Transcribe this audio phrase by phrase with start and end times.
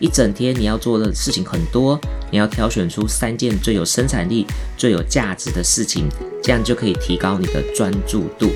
[0.00, 1.98] 一整天你要做的事情很多，
[2.30, 6.08] 你要挑选出三件最有生产力、最有价值的事情，
[6.40, 8.48] 这样就可以提高你的专注度。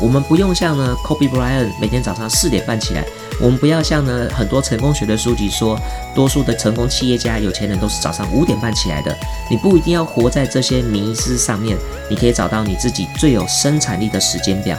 [0.00, 3.04] 我们不用像呢，Kobe Bryant 每天早上四点半起来。
[3.40, 5.78] 我们不要像呢很多成功学的书籍说，
[6.16, 9.16] 多数的成功企业家、有钱人都是早上五点半起来的。
[9.48, 11.78] 你不一定要活在这些迷思上面，
[12.10, 14.76] 你可以找到你自己最有生产力的时间表。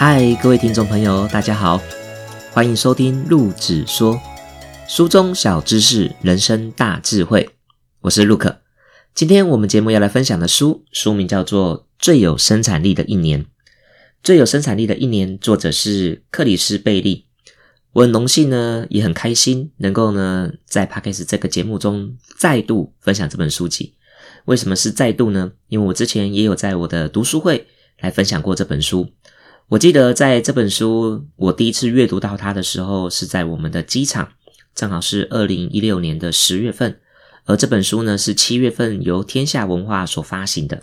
[0.00, 1.82] 嗨，各位听众朋友，大家好，
[2.52, 4.16] 欢迎收听陆子说。
[4.86, 7.50] 书中小知识，人生大智慧。
[8.02, 8.58] 我是 Luke。
[9.12, 13.42] 今天我们节目要来分享的书，书名叫做《最有生产力的一年》。
[14.22, 17.26] 最有生产力的一年，作者是克里斯贝利。
[17.94, 23.96] 我很荣幸呢，也很开心，能够呢在 p a d k a s 这个节目中再度分享这本书籍。
[24.44, 25.50] 为什么是再度呢？
[25.66, 27.66] 因为我之前也有在我的读书会
[27.98, 29.08] 来分享过这本书。
[29.70, 34.30] 我记得在这本书我第一次阅读到它的时候，是在我们的机场。
[34.74, 36.98] 正好是二零一六年的十月份，
[37.44, 40.82] 而这本书呢是七月份由天下文化所发行的。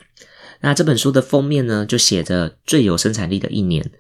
[0.61, 3.91] 那这本书的封面呢就写着“最有生产力的一年”。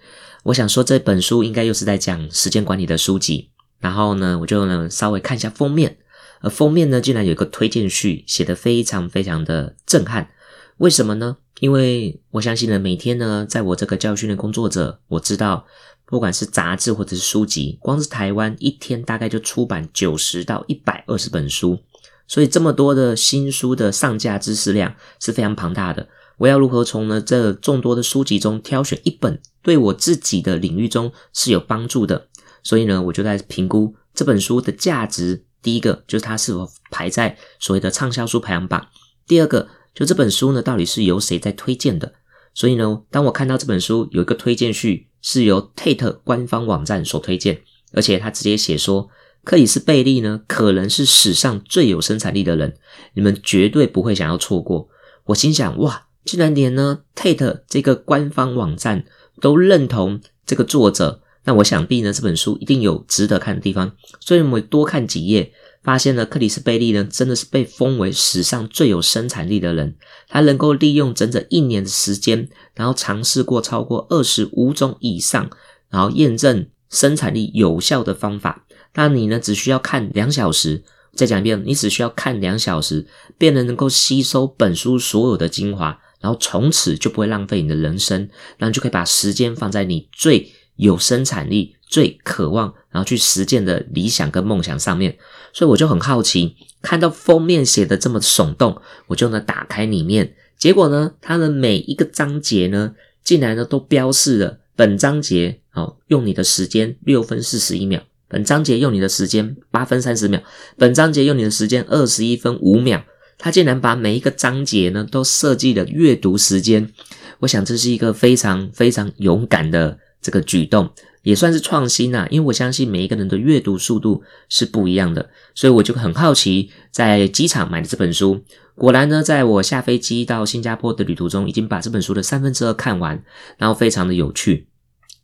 [0.43, 3.49] 我想说这本书应该又是在讲时间管理的书籍。
[3.79, 5.97] 然后呢，我就呢稍微看一下封面，
[6.41, 10.29] 而封面呢竟然有一个推荐序，写得非常非常的震撼。
[10.77, 11.37] 为什么呢？
[11.59, 15.65] 因为我相信呢，每天呢，在我这个教训练工作者，我知道。
[16.07, 21.79] 不管是杂志或者是书籍，光是台湾一天大概就出版九十到一百二十本书，
[22.27, 26.07] 所以这么多的新书的上架知识量是非常庞大的。
[26.37, 32.27] 我要如何从呢这众多的书籍中挑选一本对我自己的领域中是有帮助的？
[32.61, 35.45] 所以呢，我就在评估这本书的价值。
[35.63, 38.79] 第一个就是它是否排在所谓的畅销书排行榜；
[39.25, 42.13] 第二个就这本书呢到底是由谁在推荐的？
[42.53, 45.07] 所以呢，当我看到这本书有一个推荐序。
[45.27, 49.09] 是由 Tate 官方网站所推荐，而且他直接写说，
[49.43, 52.77] 克里斯贝利呢可能是史上最有生产力的人，
[53.15, 54.87] 你们绝对不会想要错过。
[55.23, 59.05] 我心想，哇，竟然连呢 Tate 这个官方网站
[59.41, 63.93] 都认同这个作者，那我想必呢这本书一定有值得看的地方。
[64.19, 65.51] 所以我们多看几页。
[65.85, 69.95] 发现了克里斯贝利呢，真的是被封为史上最有生产力的人。
[70.27, 75.49] 他能够利用整整一年的时间，然后尝试过超过二十五种以上，
[75.89, 78.65] 然后验证生产力有效的方法。
[78.95, 80.83] 那你呢，只需要看两小时。
[81.13, 83.07] 再讲一遍，你只需要看两小时，
[83.37, 95.17] 便能能够吸收本书所有的精华，然后从此就不会浪费你的人生，然后就可以把时间放在你最有生产力、最渴望，然后去实践的理想跟梦想上面。
[95.53, 110.43] 所以我就很好奇，看到封面写的这么耸动，我就呢打开里面，结果呢，它的每一个章节呢，竟然呢都标示了本章节哦，用你的时间六分四十一秒，本章节用你的时间八分三十秒，
[110.77, 113.01] 本章节用你的时间二十一分五秒，
[113.37, 116.91] 它竟然把每一个章节呢都设计了阅读时间，
[117.39, 120.91] 我想这是一个非常非常勇敢的这个举动。
[121.25, 128.43] 也算是创新呐，因为我相信每一个人的阅读速度是不一样的，所以我就很好奇，在机场买的这本书，
[128.75, 133.23] 果然呢，在我下飞机到新加坡的旅途中，已经把这本书的三分之二看完，
[133.57, 134.67] 然后非常的有趣。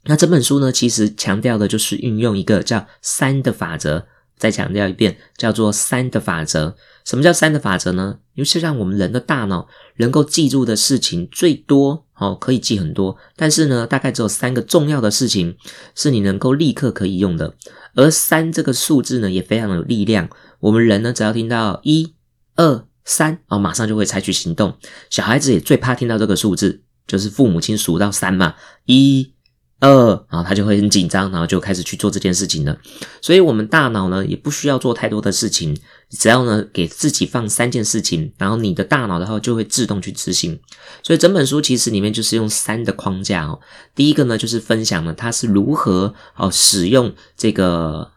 [0.06, 4.08] 那这本书呢，其实强调的就是运用一个叫三的法则。
[4.38, 6.76] 再强调一遍，叫做三的法则。
[7.06, 8.18] 什么叫三的法则呢？
[8.34, 15.58] 因为是让我们人的大脑能够记住的事情最多哦，可以记很多，但是呢，大概只有三个重要的事情
[15.96, 17.56] 是你能够立刻可以用的。
[17.96, 20.30] 而三这个数字呢，也非常有力量。
[20.60, 22.14] 我们人呢，只要听到一、
[22.56, 24.78] 二、三，哦，马上就会采取行动。
[25.10, 28.54] 小孩子也最怕听到这个数字，就是父母亲数到三嘛，
[28.86, 29.34] 一。
[29.82, 32.78] 二，然后他就会很紧张，然后就开始去做这件事情了。
[33.20, 35.76] 所以，我们大脑呢也不需要做太多的事情，
[36.12, 40.60] 只要呢给自己放三件事情，然后你的大脑的话就会自动去执行。
[41.02, 43.60] 所以，整本书其实里面就是用三的框架哦。
[43.96, 48.12] 第一个呢就是分享了他是如何哦使用这个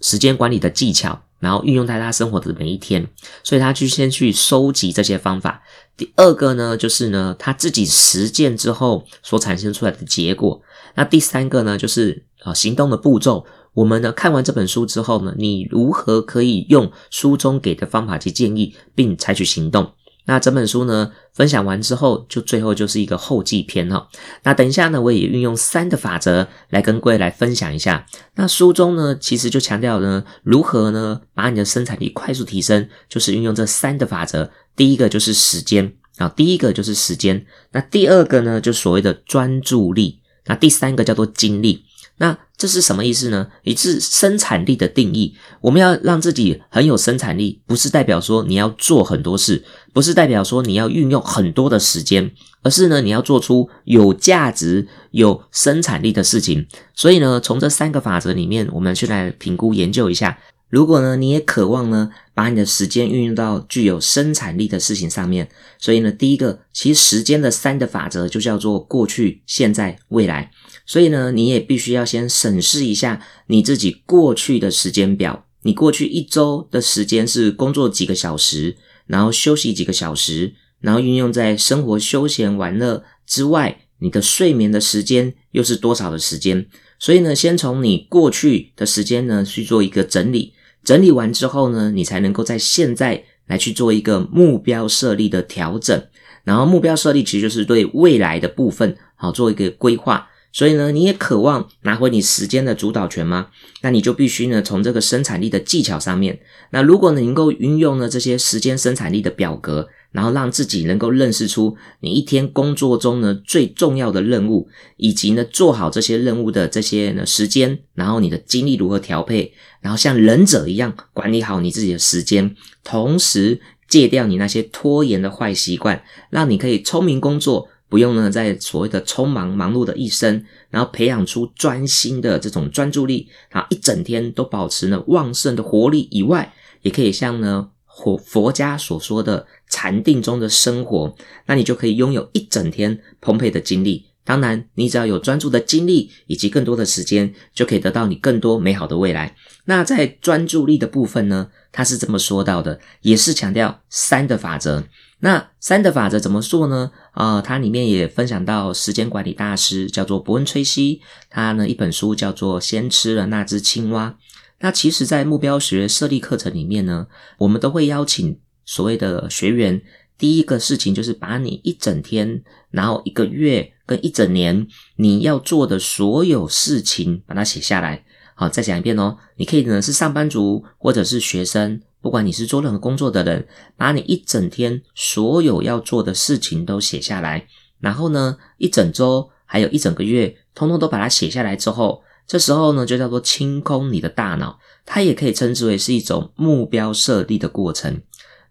[0.00, 3.06] 时间管理的技巧，然后运用在他生活的每一天。
[3.44, 5.62] 所以，他去先去收集这些方法。
[5.94, 10.62] 第二个呢就是呢他自己实践之后所产生出来的结果。
[10.96, 13.46] 那第三个呢，就是啊行动的步骤。
[13.74, 19.92] 我们呢看完这本书之后呢，你如何可以用书中给的方法及建议，并采取行动？
[20.28, 24.08] 那整本书呢分享完之后，就最后就是一个后记篇哈。
[24.44, 28.06] 那等一下呢，我也运用三的法则来跟各位来分享一下。
[28.34, 34.50] 那书中呢，其实就强调呢，如何呢把你的生产力快速提升，就是运用这三的法则。
[34.74, 37.44] 第一个就是时间啊，第一个就是时间。
[37.72, 40.20] 那第二个呢，就所谓的专注力。
[40.46, 41.84] 那第三个叫做精力。
[42.18, 43.46] 那这是什么意思呢？
[43.62, 45.36] 也是生产力的定义。
[45.60, 49.62] 我们要让自己很有生产力，不是代表说你要做很多事，
[49.92, 52.32] 不是代表说你要运用很多的时间，
[52.62, 56.66] 而是呢，你要做出有价值、有生产力的事情。
[56.94, 60.38] 所以呢，从这三个法则里面，我们去来评估研究一下。
[60.76, 70.50] 如果呢，你也渴望呢，把你的时间运用到具有生产力的事情上面，所以呢，第一个，其实时间的三的法则就叫做过去、现在、未来。
[70.84, 75.46] 所以呢，你也必须要先审视一下你自己过去的时间表。
[75.62, 78.76] 你过去一周的时间是工作几个小时，
[79.06, 86.66] 然后休息几个小时，然后运用在生活、休闲、玩乐之外，你的睡眠的时间又是多少的时间？
[86.98, 90.52] 所以呢，先从你过去的时间呢去做一个整理。
[90.86, 96.00] 整理完之后呢，你才能够在现在来去做一个目标设立的调整。
[96.44, 100.28] 然后目标设立其实就是对未来的部分好做一个规划。
[100.52, 103.48] 所以呢，你也渴望拿回你时间的主导权吗？
[103.82, 106.38] 那你就必须呢，从这个生产力的技巧上面。
[106.70, 114.66] 那如果能够运用呢这些时间生产力的表格，然后让自己能够认识出你一天工作中呢最重要的任务，
[114.96, 119.52] 以及呢做好这些任务的这些呢时间，然后你的精力如何调配，
[119.82, 127.68] 然后像忍者一样管理好你自己的时间，同时戒掉你那些拖延的坏习惯，让你可以聪明工作。
[127.88, 136.52] 不用呢，在所谓的匆忙忙碌的一生，然后培养出专心的这种专注力，然后一整天都保持呢旺盛的活力以外，
[136.82, 141.14] 也可以像呢佛佛家所说的禅定中的生活，
[141.46, 144.06] 那你就可以拥有一整天充沛的精力。
[144.22, 149.36] 当然，你只要有专注的精力以及更多的时间，就可以得到你更多美好的未来。
[149.66, 154.84] 那在专注力的部分呢，他是这么说到的，也是强调三的法则。
[155.20, 156.90] 那三的法则怎么做呢？
[157.12, 161.00] 啊，它里面也分享到时间管理大师叫做伯恩·崔西，
[161.30, 164.18] 他呢一本书叫做《先吃了那只青蛙》。
[164.60, 167.06] 那其实，在目标学设立课程里面呢，
[167.38, 169.80] 我们都会邀请所谓的学员，
[170.16, 174.66] 第一个事情就是把你一整天，然后一个月跟一整年
[174.96, 178.04] 你要做的所有事情，把它写下来。
[178.34, 181.80] 好，再讲一遍哦，你可以呢是上班族或者是学生。
[182.02, 187.48] 不管你是做任何工作的人，把你一整天所有要做的事情都写下来，
[187.80, 198.02] 然后呢，一整周还有一整个月，通通都把它写下来之后，这时候呢，就叫做清空你的大脑，它也可以称之为是一种目标设立的过程。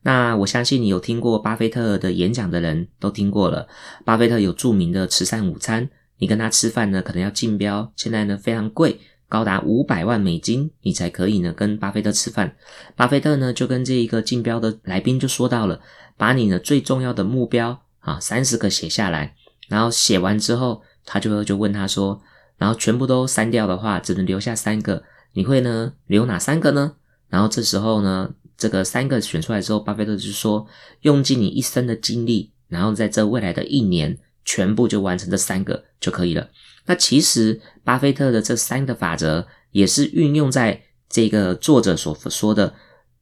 [0.03, 3.67] 那我相信你有听过巴菲特的演讲的人都听过了，
[4.03, 5.89] 巴菲特有著名的慈善午餐，
[6.19, 8.99] 你跟他吃饭呢，可能要竞标，现在呢非常贵。
[9.27, 12.55] 高达五百万美金，你才可以呢跟巴菲特吃饭。
[12.95, 15.81] 巴菲特呢就跟这一个竞标的来宾就说到了，
[16.15, 19.35] 把你呢最重要的目标啊三十个写下来，
[19.67, 22.21] 然后写完之后，他就就问他说，
[22.57, 25.03] 然后全部都删掉的话，只能留下三个，
[25.33, 26.95] 你会呢留哪三个呢？
[27.29, 30.65] 然后这时候呢，这个三个选出来之后，巴菲特就说，
[31.01, 36.49] 用尽你一生的精力，然后在这未来的一年，全部就完成这三个就可以了。
[36.85, 42.75] 那其实，巴菲特的这三个法则也是运用在这个作者所说的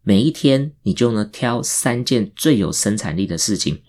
[0.03, 3.81] 每一天，你就呢挑三件最有生产力的事情。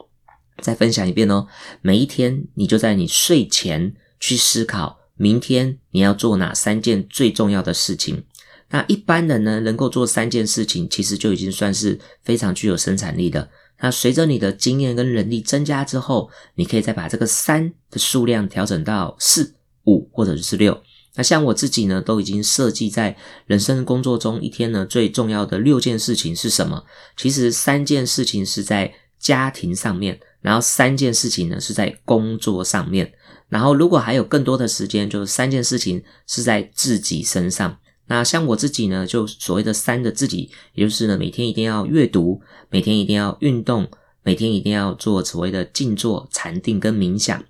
[0.63, 1.49] 再分享一遍哦，
[1.83, 8.25] 每一天你就在你睡前去思考，明天你要做哪三件最重要的事情。
[8.71, 13.49] 那一般人呢，能够做三件事情，其实就已经算是非常具有生产力的。
[13.81, 19.55] 那随着你的经验跟能力增加之后，你可以再把这个三的数量调整到四。
[19.87, 20.83] 五或者是六，
[21.15, 26.83] 那像我自己呢，都已经设计在人生工作中一天呢最重要的六件事情是什么？
[27.19, 33.11] 其实三件事情是在家庭上面，然后三件事情呢是在工作上面，
[33.49, 37.79] 然后如果还有更多的时间，就是三件事情是在自己身上。
[38.09, 43.89] 那像我自己呢，就所谓的三的自己，也就是呢每天一定要阅读，每天一定要运动，
[44.23, 47.43] 每天一定要做所谓的静坐、禅定跟冥想。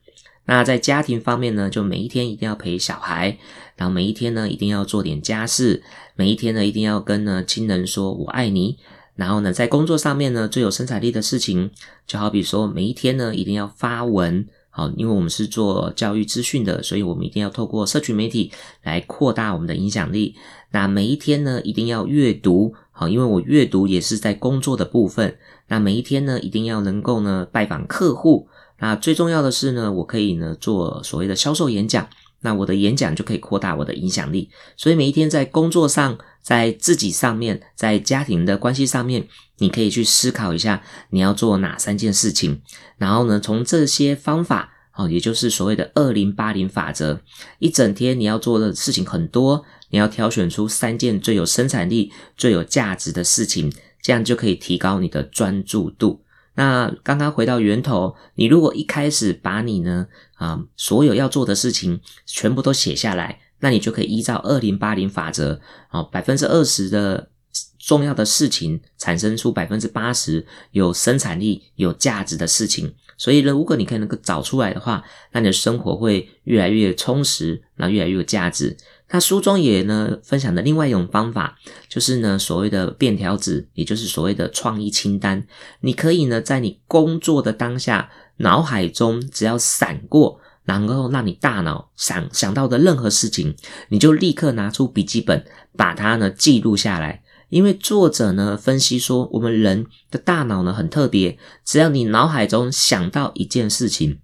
[0.44, 3.36] 那在家庭方面呢，就每一天一定要陪小孩，
[3.74, 5.82] 然后每一天呢一定要做点家事，
[6.14, 8.78] 每一天呢一定要跟呢亲人说我爱你。
[9.16, 11.70] 然后呢，在工作上面呢，最有生产力的事情，
[12.06, 18.50] 就好比说每一天呢一定要发文好，因为我们是做教育资讯的，所以我们一定要透过社群媒体
[18.82, 20.34] 来扩大我们的影响力。
[20.72, 25.36] 那每一天呢，一定要阅读，好，因为我阅读也是在工作的部分。
[25.68, 28.48] 那每一天呢，一定要能够呢拜访客户。
[28.80, 32.08] 那最重要的是呢，我可以呢做所谓的销售演讲。
[32.44, 34.48] 那我的演讲就可以扩大我的影响力。
[34.76, 39.26] 所以每一天在工作上，在自己上面，在家庭的关系上面，
[39.58, 42.62] 你可以去思考一下你要做哪三件事情。
[42.98, 44.70] 然后呢，从这些方法。
[44.96, 47.20] 哦，也就是所谓的二零八零法则，
[47.58, 56.22] 一整天你要做的事情很多，你要挑选出三件最有生产力、最有价值的事情，这样就可以提高你的专注度。
[56.54, 60.06] 那刚刚回到源头，你如果一开始把你呢
[60.44, 65.60] 啊所有要做的事情全部都写下来，那你就可以依照二零八零法则，
[65.90, 67.30] 哦，百分之二十的
[67.78, 72.94] 重要的事情产生出百分之八十有生产力、有价值的事情。
[73.16, 78.76] 所以呢，如果你可以能够找出来的话，那你的生活会越来越充实，那越来越有价值。
[79.10, 81.56] 那书中也呢分享的另外一种方法，
[81.88, 85.46] 就是呢所谓的便条纸，也就是所谓的创意清单。
[85.80, 93.54] 你可以呢在你工作的当下，脑海中只要闪过，然后让你大脑想想到的任何事情，
[93.88, 95.44] 你就立刻拿出笔记本，
[95.76, 97.22] 把它呢记录下来。
[97.50, 104.18] 因为作者呢分析说，我们人的大脑呢很特别，只要你脑海中想到一件事情，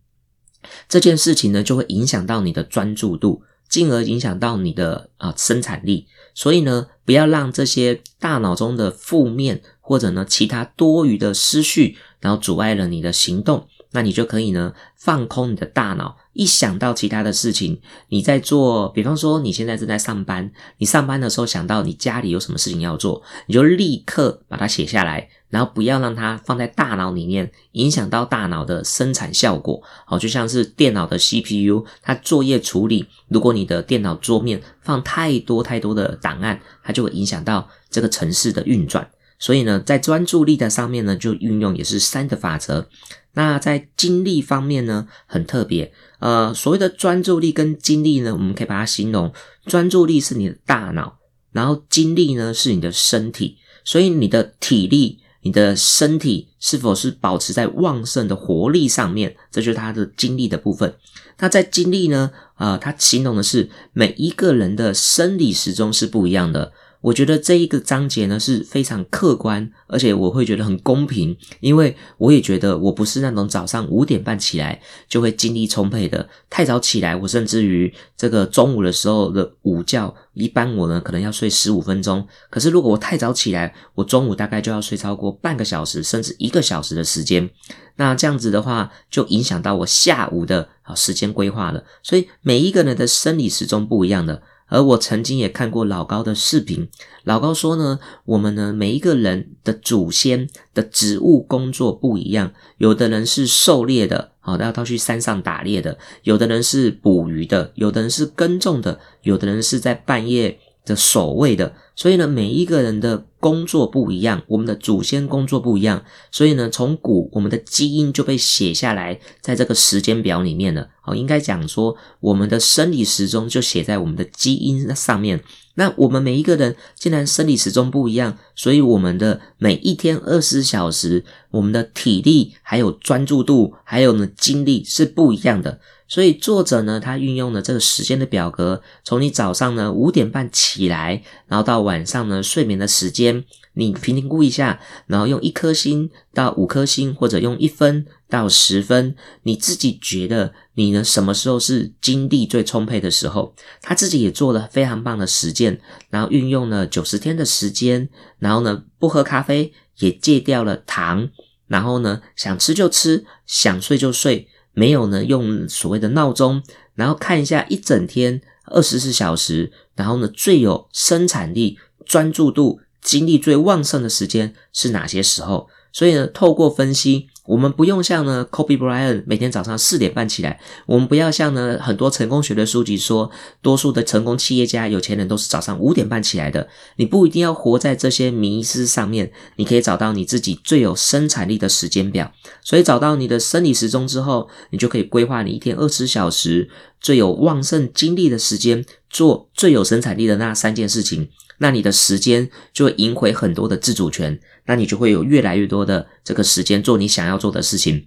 [0.88, 6.08] 这件事情呢就会影响到你的专注度，进而影响到你的啊生产力。
[6.34, 13.68] 所以呢，不要让这些大脑中的负面或者呢其他多余的思绪，然后阻碍了你的行动。
[13.92, 29.82] 那你就可以呢放空你的大脑，一想到其他的事情，你在做，比方说你现在正在上班，你上班的时候想到你家里有什么事情要做，你就立刻把它写下来，然后不要让它放在大脑里面，影响到大脑的生产效果。
[30.06, 39.10] 好，就像是电脑的 CPU，它作业处理，如果你的电脑桌面放太多太多的档案，它就会影响到这个城市的运转。
[39.40, 42.88] 所以呢，在专注力的上面呢，就运用也是三的法则。
[43.32, 45.92] 那在精力方面呢，很特别。
[46.18, 49.32] 呃，所谓的专注力跟精力呢，我们可以把它形容：
[49.64, 51.18] 专注力是你的大脑，
[51.52, 53.56] 然后精力呢是你的身体。
[53.82, 60.94] 所以你的体力、你的身体是否是保持在旺盛的活力上面，这就是它的精力的部分。
[61.38, 66.72] 那在精力呢，呃，它形容的是每一个人的生理时钟是不一样的。
[67.00, 76.28] 我觉得这一个章节呢是非常客观，而且我会觉得很公平，因为我也觉得我不是那种早上五点半起来就会精力充沛的。
[76.50, 82.26] 太早起来，我甚至于这个中午的时候的午觉，一般我呢可能要睡十五分钟。
[82.50, 87.48] 可是如果我太早起来，我中午大概就要睡超过半个小时，甚至一个小时的时间。
[87.96, 91.82] 那这样子的话，就影响到我下午的啊时间规划了。
[92.02, 94.42] 所以每一个人的生理时钟不一样的。
[94.70, 96.88] 而我曾经也看过老高的视频，
[97.24, 110.58] 老高说呢，我们呢每一个人的祖先的职务工作不一样，有的人是狩猎的，好，要到去山上打猎的；有的人是捕鱼的，有的人是耕种的，有的人是在半夜。
[110.84, 120.88] 的守卫的，所以呢，每一个人的工作不一样，我们的祖先工作不一样，所以呢，从古我们的基因就被写下来，在这个时间表里面了。
[121.04, 125.42] 哦，应该讲说，我们的生理时钟就写在我们的基因上面。
[125.74, 135.80] 那我们每一个人既然生理时钟不一样，所以我们的每一天二十小时，我们的体力、还有专注度、还有呢精力是不一样的。
[136.10, 149.14] 所以作者呢，他运用了这个时间的表格，从你早上呢五点半起来，然后到晚上呢睡眠的时间，你评估一下，然后用一颗星到五颗星，或者用一分到十分，
[149.44, 153.54] 你自己觉得你呢什么时候是精力最充沛的时候？
[153.80, 158.08] 他自己也做了非常棒的实践，然后运用了九十天的时间，
[158.40, 161.30] 然后呢不喝咖啡，也戒掉了糖，
[161.68, 164.48] 然后呢想吃就吃，想睡就睡。
[164.80, 166.62] 没有呢，用所谓的闹钟，
[166.94, 175.68] 然后看一下一整天二十四小时，然后呢最有生产力、专注度、精力最旺盛的时间是哪些时候？
[175.92, 177.28] 所以呢，透过分析。
[177.50, 180.60] 我们不用像呢，Kobe Bryant 每天早上四点半起来。
[180.86, 183.28] 我们不要像呢，很多成功学的书籍说，
[183.60, 186.68] 多数的成功企业家、有钱人都是早上五点半起来的。
[186.94, 192.30] 你不一定要活在这些迷思上面，你可以找到你自己最有生产力的时间表。
[192.62, 201.28] 所以找到你的生理时钟之后，你就可以规划你一天二十小时最有旺盛精力的时间，做最有生产力的那三件事情。
[201.60, 204.40] 那你的时间就会赢回很多的自主权。
[204.66, 208.06] 那你就会有越来越多的这个时间做你想要做的事情。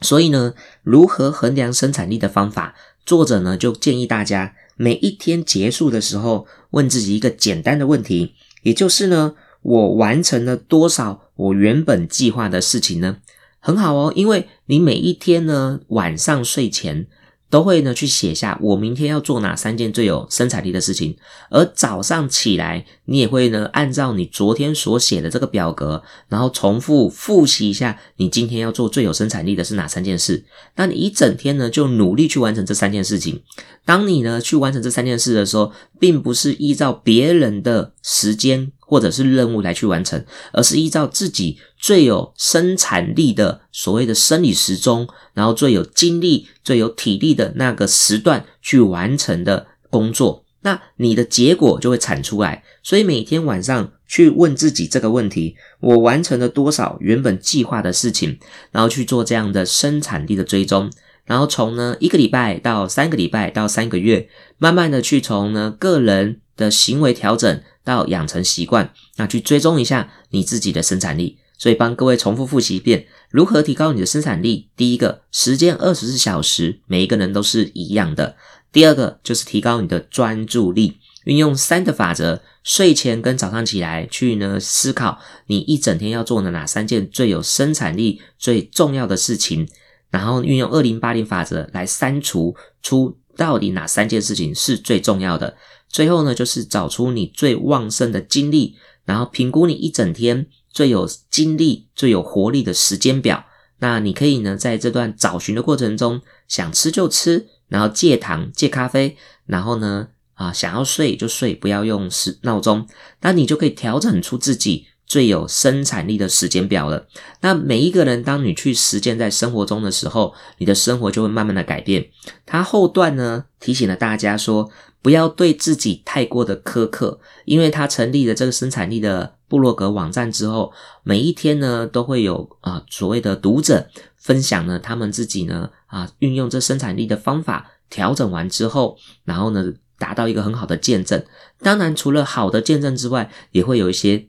[0.00, 2.74] 所以呢，如何衡量生产力的方法，
[3.04, 13.18] 作者呢就建议大家每一天结束的时候，问自己一个简单的问题，也就是呢，我完成了多少我原本计划的事情呢？
[13.60, 17.06] 很好哦，因为你每一天呢晚上睡前。
[17.50, 21.16] 都会呢去写下我明天要做哪三件最有生产力的事情，
[21.50, 30.44] 而早上起来你也会呢按照你昨天所写的这个表格，然后重复复习一下你今天要做最有生产力的是哪三件事。
[30.76, 33.42] 那你一整天呢就努力去完成这三件事情。
[33.84, 38.72] 当你呢去完成这三件事的时候，并不是依照别人的时间。
[38.88, 52.64] 或者是任务来去完成，而是依照自己最有生产力的所谓的生理时钟，然后最有精力、最有体力的那个时段去完成的工作，那你的结果就会产出来。
[52.82, 58.38] 所以每天晚上去问自己这个问题：我完成了多少原本计划的事情？
[58.72, 60.90] 然后去做这样的生产力的追踪，
[61.26, 67.60] 然后从呢一个礼拜到三个礼拜到三个月，慢慢的去从呢个人的行为调整。
[67.88, 71.38] 到养成习惯，那去追踪一下你自己的生产力。
[71.56, 74.68] 所以帮各位重复复习一遍，如何提高你的生产力？
[74.76, 78.36] 第一个，时间二十四小时，每一个人都是一样的。
[78.70, 89.68] 第二个就是提高你的专注力，运用三的法则，睡前跟早上起来去呢思考你一整天要做的哪三件最有生产力、最重要的事情，
[90.10, 95.56] 然后运用二零八零法则来删除出到底哪三件事情是最重要的。
[95.88, 103.44] 最后呢，就是找出你最旺盛的精力，然后评估你一整天最有精力、最有活力的时间表。
[103.80, 109.16] 那你可以呢，在这段找寻的过程中，想吃就吃，然后戒糖、戒咖啡，
[109.46, 112.86] 然后呢，啊，想要睡就睡，不要用时闹钟。
[113.20, 117.08] 那你就可以调整出自己最有生产力的时间表了。
[117.40, 122.08] 那每一个人，当你去实践在生活中的时候，你的生活就会慢慢的改变。
[122.44, 124.70] 他后段呢，提醒了大家说。
[125.00, 130.72] 不要对自己太过的苛刻，因为他成立了这个生产力的部落格网站之后，
[131.04, 141.24] 每一天呢都会有啊所谓的读者分享呢他们自己呢啊运用这生产力的方法调整完之后，然后呢达到一个很好的见证。
[141.62, 144.27] 当然，除了好的见证之外，也会有一些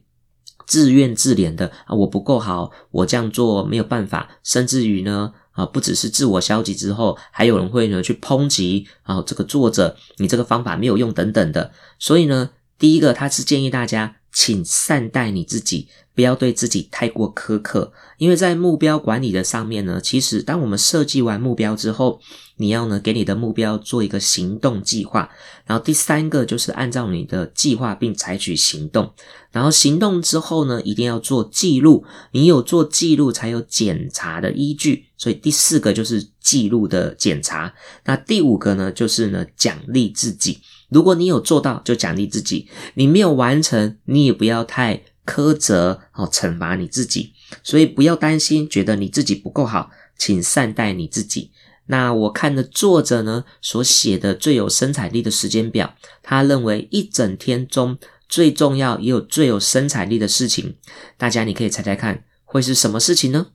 [0.70, 5.32] 自怨自怜的啊我不够好，我这样做没有办法，甚至于呢。
[5.52, 11.72] 啊，不只是自我消极之后，还有人会呢去抨击啊，这个作者你这个方法没有用等等的。
[11.98, 17.92] 所以呢，第一个他是建议大家，请善待你自己，不要对自己太过苛刻。
[18.16, 22.20] 因为在目标管理的上面呢，其实当我们设计完目标之后，
[22.60, 25.30] 你要呢给你的目标做一个行动计划。
[25.64, 29.12] 然后第三个就是按照你的计划并采取行动。
[29.50, 32.04] 然后行动之后呢，一定要做记录。
[32.32, 35.06] 你有做记录，才有检查的依据。
[35.16, 37.72] 所以第四个就是记录的检查。
[38.04, 40.60] 那第五个呢，就是呢奖励自己。
[40.90, 47.32] 如果你有做到，就奖励自己；你没有完成，你也不要太苛责哦，惩罚你自己。
[47.62, 51.50] 所以不要担心，觉得你自己不够好，请善待你自己。
[51.90, 57.98] 那我看的作者呢所写的最有生产力的时间表，他认为一整天中。
[58.32, 60.76] 最重要也有最有生产力的事情，
[61.18, 63.48] 大家你可以猜猜看会是什么事情呢？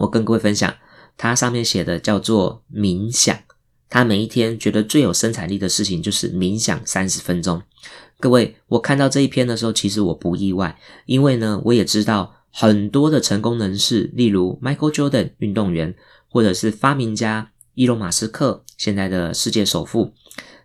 [0.00, 0.74] 我跟各位分享，
[1.16, 3.38] 它上面写的叫做冥想。
[3.88, 7.62] 他每一天觉得最有生产力的事情就是冥想三十分钟。
[8.18, 15.94] 各位，我看到这一篇的时候，其实我不意外，因为呢，我也知道很多的成功人士，例如 Michael Jordan 运动员，
[16.36, 20.12] 或者是发明家伊隆马斯克，现在的世界首富，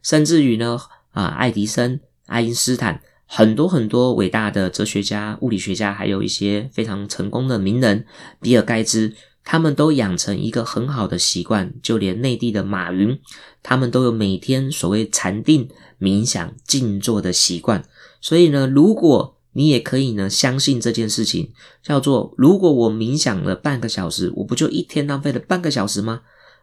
[0.04, 0.78] 甚至于呢，
[1.12, 3.02] 啊，爱迪生、爱因斯坦。
[3.26, 8.06] 很多很多伟大的哲学家、物理学家，还有一些非常成功的名人，
[8.42, 9.14] 比尔盖茨，
[9.46, 11.74] 他们都养成一个很好的习惯。
[11.82, 13.18] 就连内地的马云，
[13.64, 15.70] 他们都有每天所谓禅定、
[16.02, 17.86] 冥想、静坐的习惯。
[18.20, 21.52] 所以呢，如果你也可以呢，相信这件事情，
[21.84, 26.22] 叫做如果我冥想了半个小时，我不就一天浪费了半个小时吗？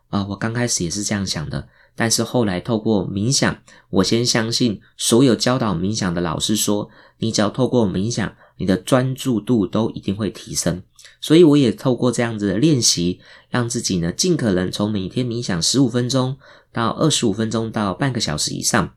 [0.08, 1.68] 啊，我刚开始也是这样想的。
[1.94, 3.58] 但是后来透过冥想，
[3.90, 10.82] 我先相信所有教导冥想的老师说，你只要透过冥想，你的专注度都一定会提升。
[11.20, 13.20] 所以我也透过这样子的练习，
[13.50, 16.36] 让自己呢尽可能从每天冥想十五分钟
[16.72, 18.94] 到二十五分钟到半个小时以上，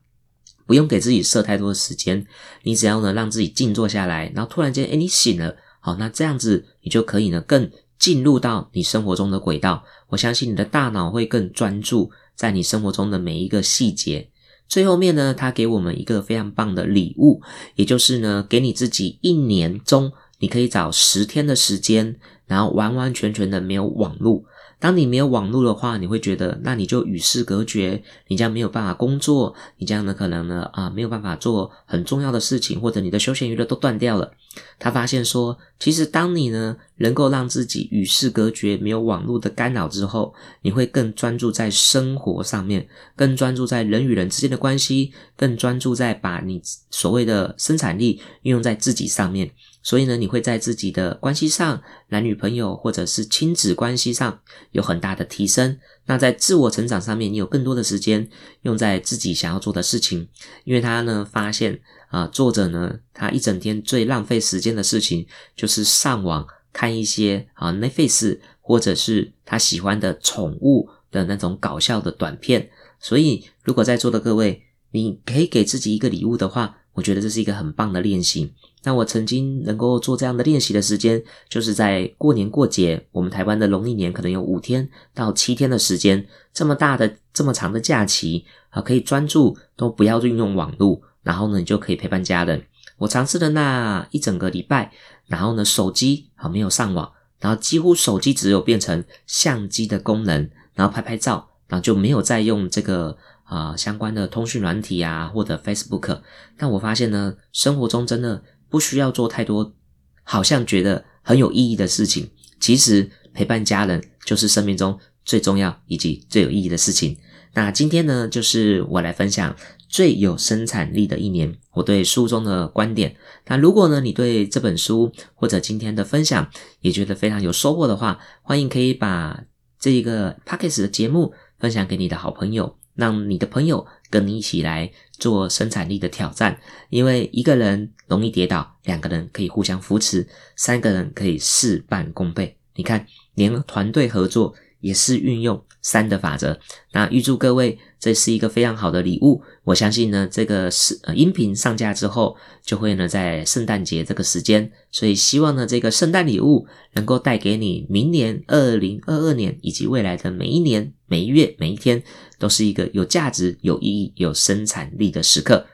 [0.66, 2.26] 不用给自己设太多的时间。
[2.62, 9.84] 你只要呢让自己静坐下来，然后突然间，哎，你醒了，好，那这样子你就可以呢更进入到你生活中的轨道。
[10.08, 12.10] 我相信你的大脑会更专注。
[12.34, 14.30] 在你生活中的每一个细节，
[14.66, 17.42] 最后面呢，他给我们一个非常棒的礼物，
[17.76, 24.42] 也就是呢，给你自己一年中，你可以找十天的时间，然后完完全全的没有网络，
[24.82, 34.32] 当你没有网络的话，你会觉得那你就与世隔绝，你将没有办法工作，你将呢可能呢啊没有办法做很重要的事情，或者你的休闲娱乐都断掉了。
[34.78, 42.86] 他发现说，其实当你呢能够让自己与世隔绝，没有网络的干扰之后，你会更专注在生活上面，
[43.16, 46.60] 更专注在人与人之间的关系，更专注在把你
[46.90, 49.50] 所谓的生产力运用在自己上面。
[49.84, 54.38] 所以呢，你会在自己的关系上，男女朋友或者是亲子关系上
[54.70, 55.76] 有很大的提升。
[56.06, 58.28] 那在自我成长上面，你有更多的时间
[58.62, 60.28] 用在自己想要做的事情。
[60.62, 61.80] 因为他呢发现
[62.12, 72.68] 啊，作者呢他一整天最浪费时间的事情就是上网看一些啊 Netflix 或者是他喜欢的宠物的那种搞笑的短片。
[73.00, 78.52] 所以，如果在座的各位，你可以给自己一个礼物的话，我觉得这是一个很棒的练习。
[78.84, 92.64] 那我曾经能够做这样的练习的时间，就是在过年过节，我们台湾的农历年可能有五天到七天的时间，这么大的、这么长的假期啊，可以专注都不要运用网络，然后呢，你就可以陪伴家人。
[92.98, 94.92] 我尝试了那一整个礼拜，
[95.26, 103.16] 然后呢，手机啊没有上网，然后几乎手机只有变成相机的功能，然后拍拍照，然后就没有再用这个。
[103.44, 106.22] 啊，相关的通讯软体啊，或者 Facebook，
[106.56, 109.74] 但我发现呢，生活中真的不需要做太多，
[110.22, 112.30] 好像觉得很有意义的事情。
[112.58, 117.18] 其实陪伴家人就是生命中最重要以及最有意义的事情。
[117.52, 119.54] 那今天呢，就是我来分享
[119.92, 123.14] 最有生产力的一年，我对书中的观点。
[123.46, 126.50] 那如果呢，你对这本书或者今天的分享
[126.80, 129.44] 也觉得非常有收获的话，欢迎可以把
[129.78, 132.78] 这一个 p o c k e t 的节目分享给你的好朋友。
[132.94, 142.58] 让你的朋友跟你一起来做生产力的挑战，因为一个人容易跌倒，两个人可以互相扶持，三个人可以事半功倍。
[142.74, 145.64] 你看，连团队合作也是运用。
[145.84, 146.56] 三的法则，
[146.92, 149.42] 那预祝各位，这是一个非常好的礼物。
[149.64, 162.00] 我相信呢，这个是呃音频上架之后，就会呢在圣诞节这个时间，所以希望呢这个圣诞礼物能够带给你明年二零二二年以及未来的每一年、每一月、每一天，
[162.38, 165.66] 都是一个有价值、有意义、有生产力的时刻。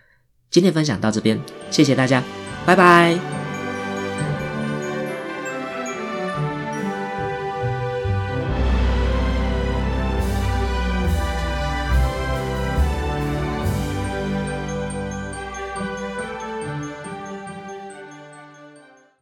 [0.51, 1.39] 今天分享到这边，
[1.71, 2.25] 谢谢大家，
[2.65, 3.48] 拜拜。